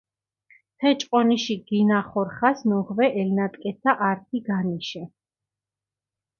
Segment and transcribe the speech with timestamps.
[0.79, 5.03] თე ჭყონიში გინახორხას ნოღვე ელნატკეცა ართი განიშე.